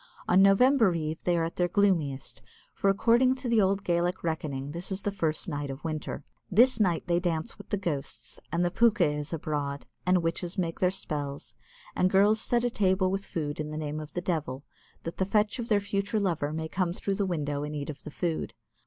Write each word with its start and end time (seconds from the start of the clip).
On 0.27 0.41
November 0.41 0.95
Eve 0.95 1.21
they 1.25 1.37
are 1.37 1.43
at 1.43 1.57
their 1.57 1.67
gloomiest, 1.67 2.41
for, 2.73 2.89
according 2.89 3.35
to 3.35 3.47
the 3.47 3.61
old 3.61 3.83
Gaelic 3.83 4.23
reckoning, 4.23 4.71
this 4.71 4.91
is 4.91 5.03
the 5.03 5.11
first 5.11 5.47
night 5.47 5.69
of 5.69 5.83
winter. 5.83 6.23
This 6.49 6.79
night 6.79 7.03
they 7.05 7.19
dance 7.19 7.59
with 7.59 7.69
the 7.69 7.77
ghosts, 7.77 8.39
and 8.51 8.65
the 8.65 8.71
pooka 8.71 9.05
is 9.05 9.31
abroad, 9.31 9.85
and 10.03 10.23
witches 10.23 10.57
make 10.57 10.79
their 10.79 10.89
spells, 10.89 11.53
and 11.95 12.09
girls 12.09 12.41
set 12.41 12.63
a 12.63 12.71
table 12.71 13.11
with 13.11 13.27
food 13.27 13.59
in 13.59 13.69
the 13.69 13.77
name 13.77 13.99
of 13.99 14.13
the 14.13 14.21
devil, 14.21 14.63
that 15.03 15.17
the 15.17 15.23
fetch 15.25 15.59
of 15.59 15.67
their 15.69 15.79
future 15.79 16.19
lover 16.19 16.51
may 16.51 16.67
come 16.67 16.93
through 16.93 17.13
the 17.13 17.23
window 17.27 17.61
and 17.61 17.75
eat 17.75 17.91
of 17.91 18.01
the 18.01 18.09
food. 18.09 18.55